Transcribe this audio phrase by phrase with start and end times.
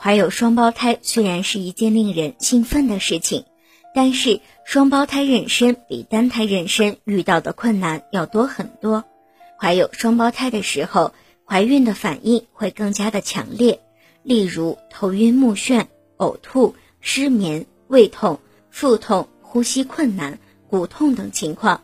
[0.00, 3.44] 怀有双胞胎虽然是一件令人兴奋的事情，
[3.94, 9.04] 但是双胞胎妊娠比单胎妊娠遇到的困难要多很多。
[9.58, 11.12] 怀有双胞胎的时候，
[11.44, 13.80] 怀孕的反应会更加的强烈，
[14.22, 18.38] 例如头晕目眩、呕吐、失眠、胃痛、
[18.70, 20.38] 腹痛、呼吸困难、
[20.70, 21.82] 骨痛等情况。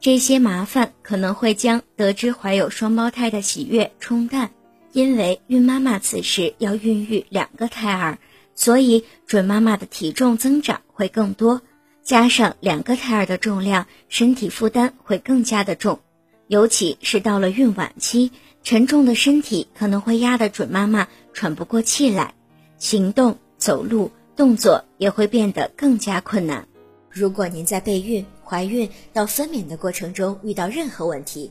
[0.00, 4.50] 这些麻烦可能会将得知怀有双胞胎的喜悦冲淡。
[4.94, 8.18] 因为孕妈妈此时要孕育两个胎儿，
[8.54, 11.62] 所以准妈妈的体重增长会更多，
[12.04, 15.98] 加上两个胎儿的重量，身体负担会更加的重。
[16.46, 18.30] 尤其是到了孕晚期，
[18.62, 22.32] 沉重的身体可能会压得准妈妈喘不过气来，
[22.78, 26.68] 行动、走路、动作也会变得更加困难。
[27.10, 31.50] 如果您在备孕、怀孕到分娩的过程中遇到任何问题，